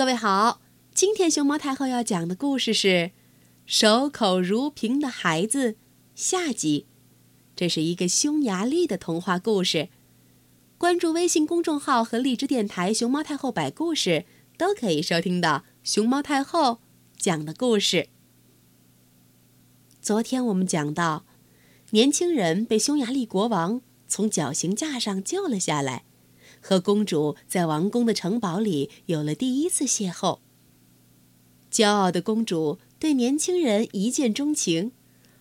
[0.00, 0.62] 各位好，
[0.94, 2.88] 今天熊猫太后要讲的故事是
[3.66, 5.72] 《守口如瓶的孩子》
[6.14, 6.86] 下集。
[7.54, 9.90] 这是一个匈牙利的童话故事。
[10.78, 14.24] 关注微信公众号和荔枝电台“熊猫太后摆故事”，
[14.56, 16.80] 都可以收听到熊猫太后
[17.18, 18.08] 讲的故事。
[20.00, 21.26] 昨天我们讲到，
[21.90, 26.04] 年轻人被匈牙利国王从绞刑架上救了下来。
[26.60, 30.40] 和公主在王宫的城堡里有了第一次邂逅。
[31.70, 34.92] 骄傲的公主对年轻人一见钟情，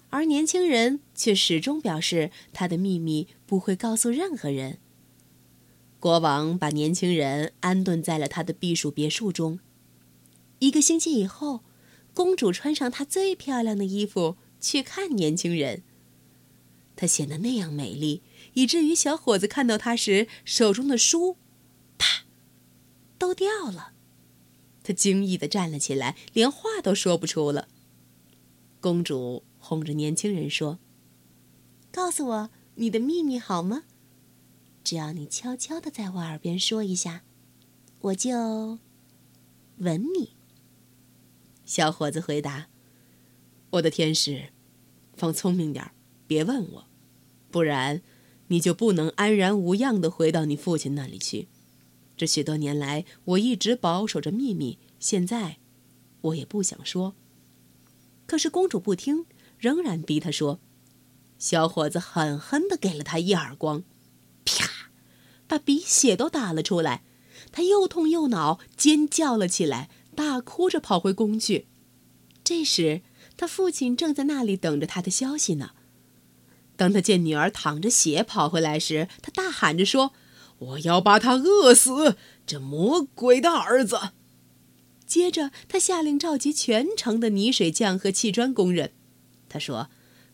[0.10, 4.78] 而年轻人却始终表示他的秘密不会告诉任何人。
[6.00, 9.60] 国王把年轻人安顿在了他的避暑别墅中。
[10.60, 11.62] 一个星期以后，
[12.14, 15.84] 公主穿上她最漂亮的衣服去看年轻人。
[16.96, 18.22] 她显得那样美丽。
[18.60, 21.38] 以至于小伙子看到他时，手中的书，
[21.98, 22.26] 啪，
[23.18, 23.94] 都掉了。
[24.84, 27.70] 他惊异地站了起来，连话都说不出了。
[28.82, 30.78] 公主哄着年轻人说
[31.90, 33.84] ：“告诉我你的秘密好吗？
[34.84, 37.24] 只要你悄悄地在我耳边说一下，
[38.02, 38.78] 我就
[39.78, 40.36] 吻你。”
[41.64, 42.68] 小伙子回答
[43.72, 44.50] ：“我的天使，
[45.16, 45.92] 放聪明点儿，
[46.28, 46.88] 别问我，
[47.50, 48.02] 不然。”
[48.50, 51.48] 你就不能安然无恙地回到你父亲那里去？
[52.16, 55.58] 这许多年来，我一直保守着秘密，现在，
[56.22, 57.16] 我也不想说。
[58.26, 59.26] 可是公主不听，
[59.58, 60.60] 仍然逼他说。
[61.38, 63.84] 小伙子狠狠地给了他一耳光，
[64.44, 64.92] 啪，
[65.48, 67.04] 把鼻血都打了出来。
[67.52, 71.68] 他又痛又恼，尖叫了起来，大哭着跑回宫去。
[72.44, 73.02] 这时，
[73.38, 75.72] 他父亲正在那里等着他的消息呢。
[76.80, 80.14] 当他见女儿淌着血跑回来时，他大喊着说
[80.60, 82.16] ：“我要把他饿死！
[82.48, 84.12] 这魔鬼的儿子！”
[85.06, 88.94] 接着，他下令召集全城的泥水匠和砌砖工人。
[89.50, 89.90] 他说：“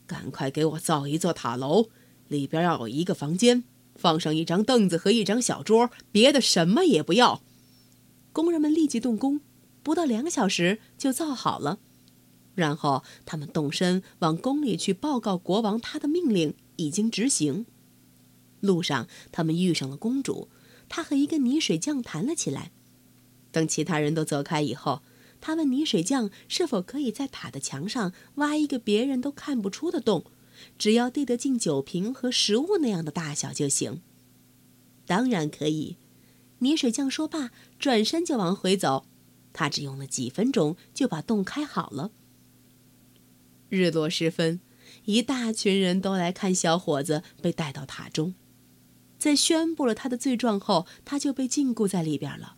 [0.06, 1.90] 赶快给我造一座塔楼，
[2.28, 3.64] 里边要有一个房间，
[3.96, 7.42] 放上一张凳子和一张小桌，别的什么也不要。”
[8.32, 9.42] 工人们立即动工，
[9.82, 11.80] 不到两小时就造好了。
[12.56, 17.66] 然后他们动身往宫里去报告国王，他的命令已经执行。
[18.62, 20.50] 路上，他们遇上了公主，
[20.90, 22.72] 她和一个泥水匠谈了起来。
[23.52, 25.02] 等其他人都走开以后，
[25.40, 30.26] 他问泥水匠是否可以在塔的墙上挖一个别人都看不出的洞，
[30.78, 34.02] 只要递得进酒瓶和食物那样的大小就行。
[35.06, 35.98] 当然可以，
[36.60, 39.06] 泥水匠说罢，转身就往回走。
[39.54, 42.12] 他只用了几分钟就把洞开好了。
[43.70, 44.60] 日落时分，
[45.06, 48.36] 一大群人都来看小伙子被带到塔中。
[49.18, 52.58] 在宣布了他的罪状后，他就被禁锢在里边了。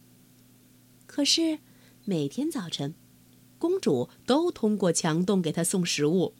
[1.05, 1.59] 可是，
[2.03, 2.93] 每天早晨，
[3.57, 6.33] 公主都通过墙洞给他送食物。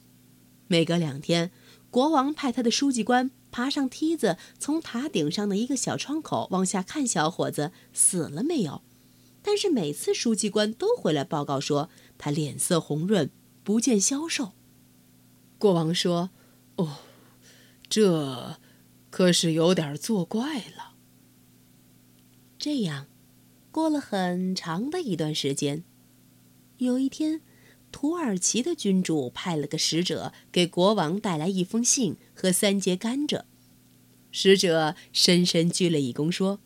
[0.68, 1.52] 每隔两天，
[1.90, 8.82] 国王派他的书记官爬上梯子，从塔顶上的一个小窗口往下看小伙子死了没有。
[9.42, 13.30] 但是每次书记官都回来报告说他脸色红润，
[13.64, 14.52] 不见消瘦。
[15.58, 16.30] 国王说
[16.78, 17.00] ：“哦，
[17.90, 18.60] 这
[19.10, 20.94] 可是有点作怪了。”
[22.60, 23.08] 这样，
[23.72, 25.84] 过了很长的一段时间，
[26.78, 27.42] 有一天，
[27.92, 33.44] 土耳其的君主派了个使者给国王带来一封信和三节甘蔗。
[34.32, 36.60] 使者深深鞠了一躬，说：“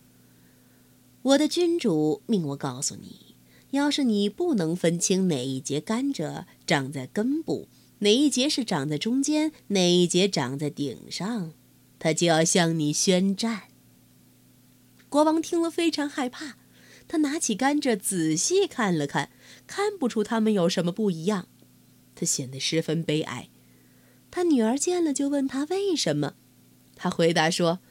[1.21, 3.35] 我的君主命我告诉你，
[3.69, 7.69] 要是你不能分清哪一节甘蔗长在根部。”
[8.01, 11.53] 哪一节是长在中间，哪一节长在顶上，
[11.99, 13.63] 他就要向你宣战。
[15.07, 16.57] 国王听了非常害怕，
[17.07, 19.29] 他拿起甘蔗仔细看了看，
[19.67, 21.47] 看不出它们有什么不一样，
[22.15, 23.49] 他显得十分悲哀。
[24.31, 26.33] 他女儿见了就问他为什么，
[26.95, 27.81] 他回答说：“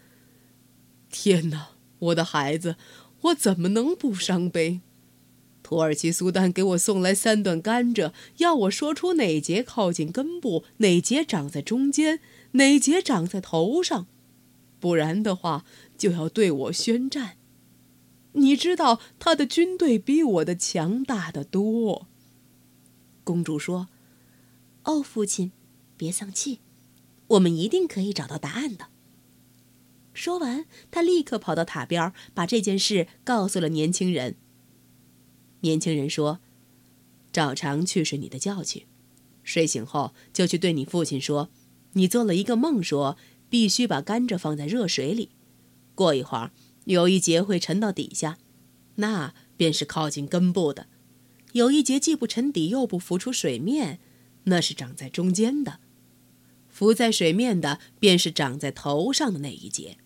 [1.09, 2.75] 天哪，我的孩子，
[3.21, 4.81] 我怎么能不伤悲？”
[5.71, 12.19] 土耳其苏丹给我送来三段甘蔗，要我说出哪节靠近根部，哪节长在中间，
[12.55, 14.09] 哪节长在头上，
[14.81, 15.65] 不然的话
[15.97, 17.37] 就要对我宣战。
[18.33, 22.09] 你知道他的军队比我的强大的多。
[23.23, 23.87] 公主说
[24.83, 25.53] ：“哦，父亲，
[25.97, 26.59] 别丧气，
[27.29, 28.89] 我们一定可以找到答案的。”
[30.13, 34.35] 说完，她立刻跑到塔边，把这件事告诉了年轻人。
[35.61, 36.41] 年轻人说
[37.33, 38.87] ：“照常去睡你的觉去，
[39.43, 41.51] 睡醒后就去对你父亲说，
[41.93, 43.17] 你做了一个梦，说
[43.49, 45.31] 必须把甘蔗放在热水里，
[45.95, 46.51] 过一会儿
[46.85, 48.39] 有一节会沉到底下，
[48.97, 50.85] 那便是靠近根部的；
[51.53, 53.99] 有一节既不沉底又不浮出水面，
[54.45, 55.81] 那是长在中间的；
[56.69, 59.99] 浮在水面的，便是长在头上的那一节。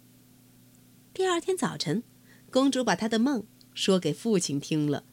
[1.13, 2.03] 第二天早晨，
[2.51, 5.05] 公主把她的梦说给父亲听了。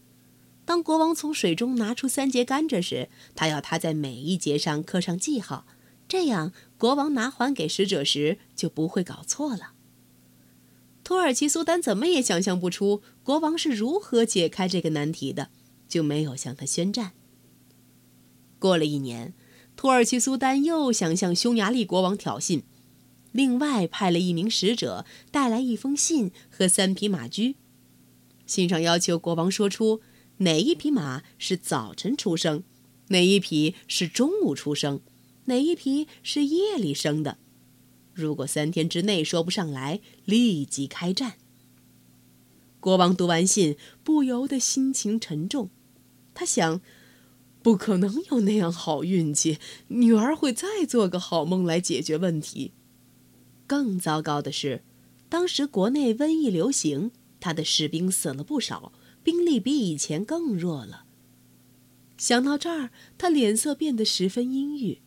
[0.63, 5.66] 当国王从水中拿出三节甘蔗时，他要他在每一节上刻上记号，
[6.08, 9.74] 这样国王拿还给使者时就不会搞错了。
[11.04, 15.50] 土耳其苏丹怎么也想象不出国王是如何解开这个难题的，
[15.90, 17.12] 就没有向他宣战。
[18.60, 19.34] 过了一年，
[19.75, 22.62] 土耳其苏丹又想向匈牙利国王挑衅，
[23.31, 27.56] 另外派了一名使者带来一封信和三匹马驹，
[28.46, 30.02] 信上要求国王说出。
[30.41, 32.63] 哪一匹马是早晨出生，
[33.09, 35.01] 哪一匹是中午出生，
[35.45, 37.38] 哪一匹是夜里生的？
[38.15, 41.33] 如果三天之内说不上来，立即开战。
[42.79, 45.69] 国王读完信，不由得心情沉重。
[46.33, 46.81] 他想，
[47.61, 49.59] 不可能有那样好运气，
[49.89, 52.71] 女儿会再做个好梦来解决问题。
[53.67, 54.83] 更糟糕的是，
[55.29, 58.91] 当时国内瘟疫流行，他的士兵死了不少。
[59.23, 61.06] 兵力比以前更弱了。
[62.18, 65.00] 想到这儿，他脸色变得十分阴郁。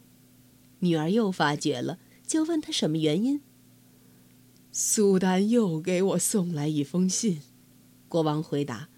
[0.81, 3.41] 女儿又发觉了，就问他什么原因。
[4.73, 7.41] 苏丹又给我送来一封信，
[8.09, 8.89] 国王回答。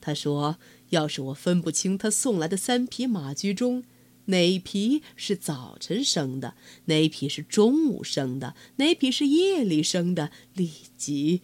[0.00, 0.58] 他说
[0.90, 3.84] ：“要是我分不清他送来的三匹马驹中，
[4.24, 6.54] 哪匹是早晨生的，
[6.86, 11.42] 哪匹是中午生的，哪匹是夜里生的，立即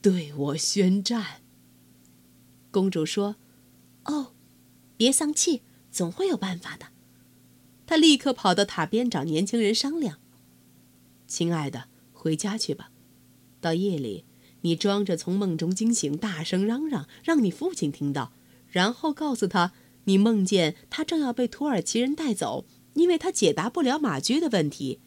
[0.00, 1.41] 对我宣战。”
[2.72, 3.36] 公主说
[4.06, 4.32] ：“哦，
[4.96, 6.86] 别丧气，总会有办法的。”
[7.86, 10.18] 她立刻跑到塔边找年轻人商量。
[11.28, 12.90] “亲爱的，回家去吧。
[13.60, 14.24] 到夜里，
[14.62, 18.32] 你装着从梦中惊醒，大声嚷嚷，让你父亲听到，
[18.68, 19.72] 然后告诉他
[20.04, 22.64] 你梦见他正要被土耳其人带走，
[22.94, 24.98] 因为他解答不了马驹的问题。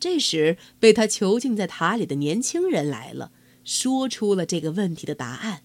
[0.00, 3.32] 这时，被他囚禁在塔里的年轻人来了，
[3.62, 5.64] 说出了这个问题的答案。”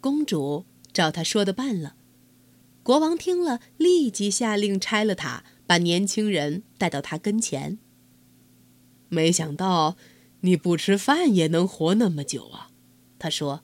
[0.00, 1.96] 公主照他说的办了，
[2.82, 7.78] 国王听了，立即下令拆了塔，把年轻人带到他跟前。
[9.08, 9.96] 没想到
[10.40, 12.70] 你不吃饭也能活那么久啊！
[13.18, 13.62] 他说：“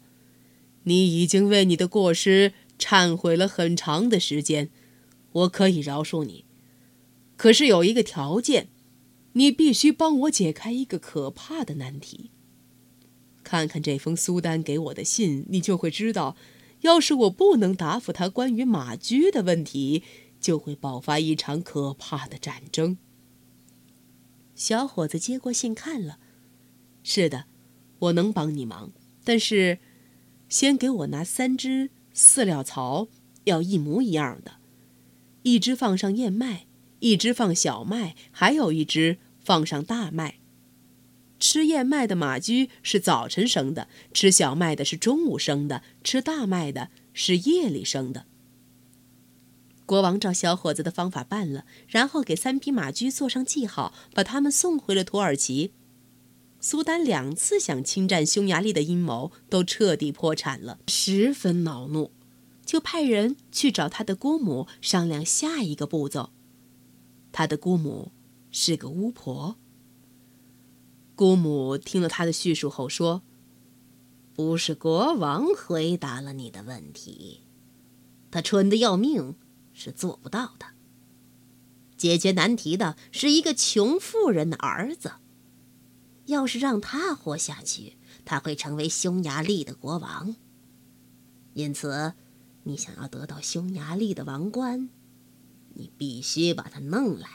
[0.85, 4.71] 你已经为你的过失忏悔了很长的时间，
[5.33, 6.45] 我可以饶恕你。
[7.37, 8.69] 可是有一个条件，
[9.35, 12.31] 你必须帮我解开一个可怕的难题。”
[13.45, 16.35] 看看这封苏丹给我的信，你就会知道，
[16.81, 20.03] 要是我不能答复他关于马驹的问题，
[20.41, 22.99] 就会爆发一场可怕的战争。
[24.55, 26.19] 小伙子接过信看了，
[27.03, 27.45] 是的，
[27.99, 28.93] 我能帮你忙，
[29.23, 29.79] 但是，
[30.49, 33.09] 先给我拿三只饲料槽，
[33.45, 34.59] 要一模一样的，
[35.43, 36.67] 一只放上燕麦，
[37.01, 40.39] 一只放小麦，还有一只放上大麦。
[41.47, 48.25] 吃燕麦的马驹是早晨生的，吃小麦的是中午生的，吃大麦的是夜里生的。
[49.85, 55.75] 国王照小伙子的方法办了，然后给三匹马驹做上记号，把他们送回了土耳其。
[56.61, 62.11] 苏丹两次想侵占匈牙利的阴谋都彻底破产了，十分恼怒，
[62.65, 66.31] 就派人去找他的姑母商量下一个步骤。
[67.31, 68.13] 他的姑母
[68.51, 69.57] 是个巫婆。
[71.15, 73.23] 姑母听了他的叙述后说
[74.35, 77.43] ：“不是国王回答了你的问题，
[78.33, 79.37] 他蠢的要命，
[79.73, 80.67] 是做不到的。
[81.97, 85.13] 解决难题的是一个穷妇人的儿子，
[86.27, 90.35] 要是让他活下去，他会成为匈牙利的国王。
[91.53, 92.15] 因此，
[92.65, 94.91] 你想要得到匈牙利的王冠，
[95.75, 97.29] 你必须把他弄来，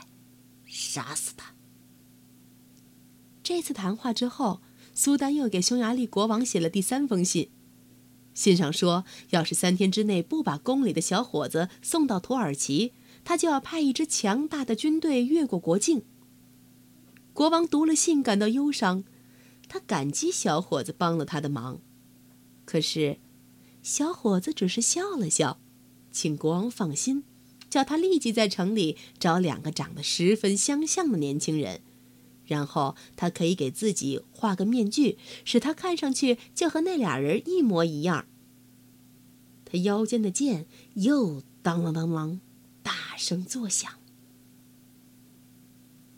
[0.66, 1.54] 杀死他。”
[3.50, 4.62] 这次谈话之后，
[4.94, 7.50] 苏丹又给匈牙利国王写了第三封信。
[8.36, 16.04] 信上说，要是三天之内不把宫里的小伙子送到土耳其，他就要派一支强大的军队越过国境。
[17.34, 19.04] 国王读了信，感到忧伤，
[19.68, 21.82] 他感激小伙子帮了他的忙。
[22.66, 23.18] 可是，
[23.82, 25.60] 小伙子只是笑了笑，
[26.12, 27.24] 请国王放心，
[27.68, 31.82] 叫他立即在城里找两个长得十分相像的年轻人。
[32.50, 38.26] 然后他可以给自己画个面具，使他看上去就和那俩人一模一样。
[39.66, 40.66] 他腰间的剑
[40.96, 42.40] 又当啷当啷
[42.82, 43.92] 大声作响。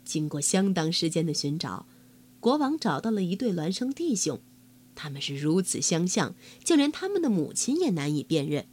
[0.04, 1.84] 经过相当时间的寻找，
[2.40, 4.40] 国王找到了一对孪生弟兄，
[4.94, 6.34] 他们是如此相像，
[6.64, 8.66] 就连他们的母亲也难以辨认。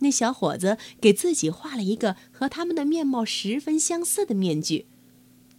[0.00, 4.86] 那小伙子给自己画了一个和他们的面貌十分相似的面具，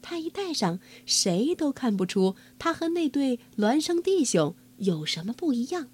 [0.07, 5.87] 他一戴上，谁都看不出他和那对孪生弟兄有什么不一样。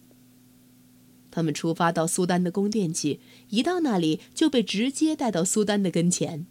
[1.31, 6.45] 他们出发到苏丹的宫殿去，一到那里就被直接带到苏丹的跟前。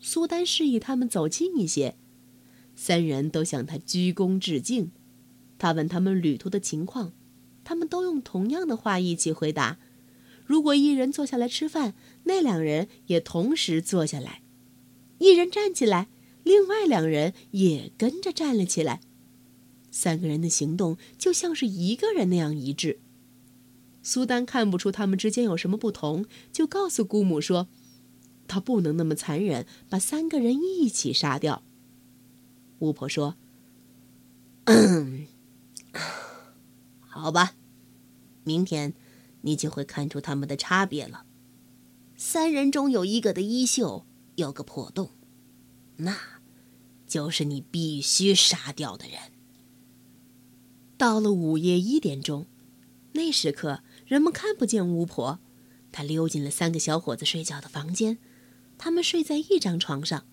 [0.00, 1.96] 苏丹示意他们走近一些，
[2.74, 4.92] 三人都向他鞠躬致敬。
[5.58, 7.12] 他问他们旅途的情况，
[7.64, 9.78] 他们都用同样的话一起回答。
[10.46, 11.92] 如果一人坐下来吃饭，
[12.24, 14.40] 那两人也同时坐下来；
[15.18, 16.08] 一人站起来，
[16.44, 19.00] 另外两人也跟着站了起来。
[19.90, 23.00] 三个人的行动就像是一个人那样一致。
[24.02, 27.68] 苏丹看不出他们之间有什么不同，就告诉姑母说
[28.48, 31.62] ：“他不能那么残忍，把三个人一起杀掉。”
[32.80, 33.36] 巫婆说
[34.64, 35.26] ：“嗯，
[37.00, 37.54] 好吧，
[38.44, 38.94] 明天
[39.42, 41.26] 你就会看出他们的差别了。
[42.16, 44.06] 三人中有一个的衣袖
[44.36, 45.10] 有个破洞，
[46.00, 46.16] 那
[47.06, 49.18] 就是你必须杀掉的人。”
[50.98, 52.46] 到了午夜一点钟，
[53.12, 53.82] 那时刻。
[54.06, 55.38] 人们看不见巫婆，
[55.92, 58.18] 她溜进了三个小伙子睡觉的房间，
[58.76, 60.26] 他们睡在一张床上。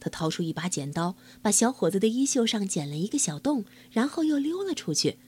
[0.00, 5.18] 她掏出一把剪刀，把小伙子的衣袖上剪了一个小洞，然后又溜了出去。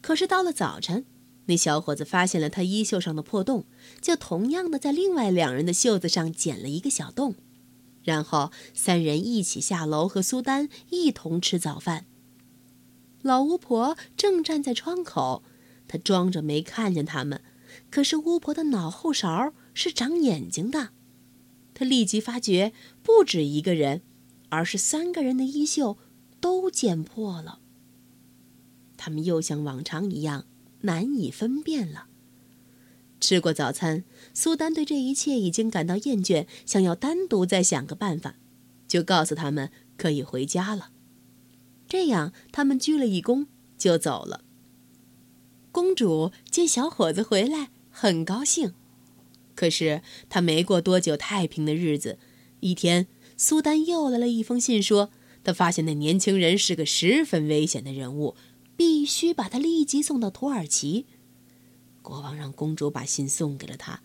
[0.00, 1.04] 可是到了早晨，
[1.46, 3.66] 那小伙子发现了他衣袖上的破洞，
[4.00, 7.34] 就同样的在另外两人的袖子上剪了一个小洞，
[8.04, 12.06] 然后三人一起下楼和苏丹一同吃早饭。
[13.22, 15.42] 老巫婆正站在窗口。
[15.86, 17.42] 她装着没看见他们，
[17.90, 20.90] 可是巫婆的脑后勺是长眼睛的。
[21.74, 24.00] 他立即发觉，不止一个人，
[24.48, 25.98] 而是三个人的衣袖
[26.40, 27.58] 都剪破了。
[28.96, 30.46] 他们又像往常一样
[30.80, 32.06] 难以分辨了。
[33.20, 34.04] 吃过早餐，
[34.34, 38.36] 苏丹对这一切已经感到厌倦，想要单独再想个办法，
[38.86, 40.90] 就告诉他们可以回家了。
[41.88, 43.46] 这样，他们鞠了一躬
[43.78, 44.42] 就走了。
[45.72, 48.74] 公主见小伙子回来，很高兴。
[49.54, 52.18] 可是她没过多久太平的日子。
[52.60, 53.06] 一天，
[53.36, 55.10] 苏丹又来了一封信，说
[55.42, 58.34] 他发现那年轻人是个十分危险的人物，
[58.76, 61.06] 必须把他立即送到土耳其。
[62.04, 64.02] 国王让公主把信送给了他。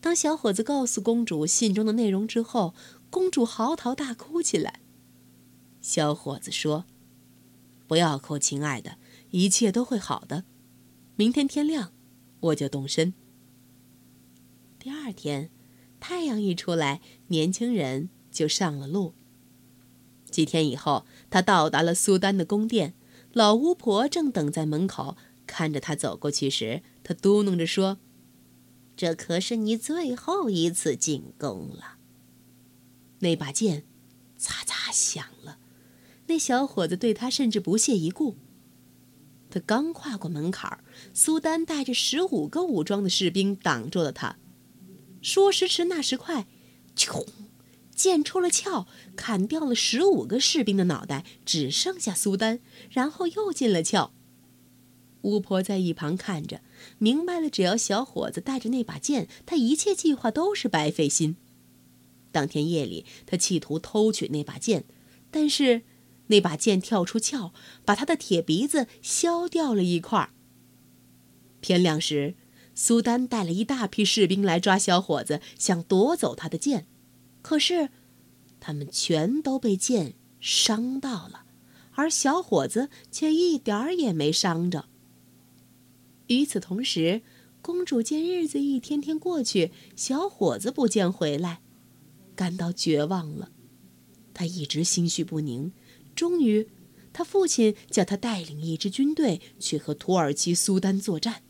[0.00, 2.74] 当小伙子告诉公主信中的内容之后，
[3.10, 4.80] 公主嚎啕大哭起来。
[5.80, 6.84] 小伙子说
[7.86, 8.98] ：“不要哭，亲爱的，
[9.30, 10.44] 一切都会好的。”
[11.14, 11.92] 明天天亮，
[12.40, 13.14] 我就动身。
[14.80, 15.50] 第二天，
[16.00, 19.14] 太阳一出来，年轻人就上了路。
[20.28, 22.94] 几天以后，他到达了苏丹的宫殿，
[23.32, 25.16] 老巫婆正等在门口，
[25.46, 27.96] 看着他走过去时，他嘟囔着说
[28.94, 31.96] ：“这可是你最后一次进宫了。”
[33.20, 33.84] 那把剑，
[34.38, 35.58] 嚓嚓响了。
[36.26, 38.36] 那小伙子对他甚至不屑一顾。
[39.48, 40.84] 他刚跨过门槛儿，
[41.14, 44.36] 苏丹带着十五个武装的士兵挡住了他。
[45.22, 46.46] 说时迟，那时快，
[46.94, 47.26] 啾，
[47.94, 48.86] 剑出了鞘，
[49.16, 52.60] 砍掉了十五个士兵的脑袋，只剩下苏丹，
[52.90, 54.12] 然后又进了鞘。
[55.22, 56.60] 巫婆在一旁看着，
[56.98, 61.36] 明白了，只要小伙子带着那把剑，他一切计划都是白费心。
[62.32, 64.84] 当天夜里，他企图偷取那把剑，
[65.30, 65.82] 但是。
[66.30, 67.54] 那把剑跳出鞘，
[67.86, 70.28] 把他的铁鼻子削掉了一块。
[71.62, 72.34] 天亮时，
[72.74, 76.86] 苏丹带了一大批士兵来抓小伙子，想夺走他的剑，
[77.40, 77.88] 可是
[78.60, 81.44] 他们全都被剑伤到了，
[81.92, 84.84] 而小伙子却一点儿也没伤着。
[86.28, 87.22] 与此同时，
[87.60, 91.60] 公主见日子一天天过去，小伙子不见回来，
[92.34, 93.50] 感到绝望了。
[94.32, 95.72] 她一直心绪不宁。
[96.14, 96.68] 终于，
[97.12, 101.42] 她父亲叫他带领一支军队去和土耳其苏丹作战。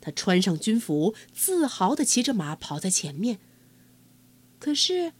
[0.00, 3.38] 他穿上军服，自豪地骑着马跑在前面。
[4.58, 5.12] 可是，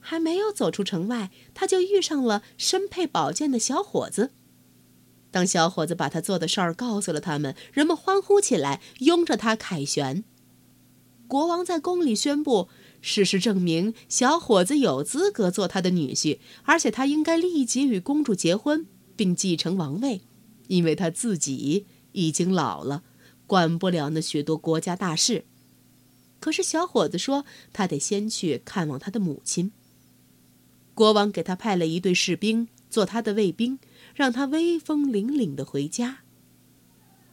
[0.00, 4.32] 还没有走出城外，他就遇上了身佩宝剑的小伙子。
[5.34, 10.22] 当小伙子把他做的事儿告诉了他们，人们欢呼起来，拥着他凯旋。
[11.26, 12.68] 国王在宫里宣布。
[13.00, 18.86] 事实证明，小伙子有资格做他的女婿，而且他应该立即与公主结婚，
[19.16, 20.20] 并继承王位，
[20.68, 23.02] 因为他自己已经老了，
[23.48, 25.44] 管不了那许多国家大事。
[26.38, 29.72] 可是小伙子说，他得先去看望他的母亲。
[30.94, 33.80] 国王给他派了一队士兵做他的卫兵，
[34.14, 36.20] 让他威风凛凛的回家。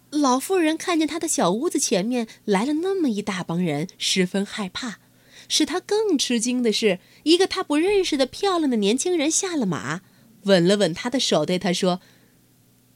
[0.09, 4.99] 老妇人看见他的小屋子前面来了那么一大帮人，十分害怕。
[5.47, 10.01] 使他更吃惊的是，一个他不认识的漂亮的年轻人下了马，
[10.43, 11.99] 吻了吻他的手，对他说：“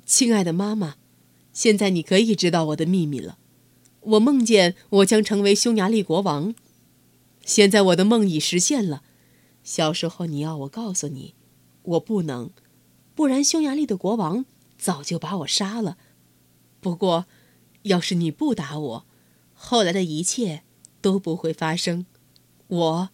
[0.06, 0.96] 亲爱的妈妈，
[1.51, 3.38] 现在你可以知道我的秘密了。
[4.01, 6.54] 我梦见我将成为匈牙利国王，
[7.44, 9.01] 现在我的梦已实现了。
[9.63, 11.34] 小时候你要我告诉你，
[11.82, 12.51] 我不能，
[13.16, 14.46] 不然匈牙利的国王
[14.78, 15.98] 早就把我杀了。”
[16.80, 17.26] 不过，
[17.82, 19.06] 要是你不打我，
[19.56, 20.62] 后来的一切
[21.02, 22.06] 都不会发生，
[22.68, 23.10] 我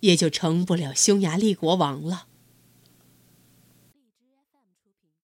[0.00, 2.28] 也就成不了匈牙利国王了。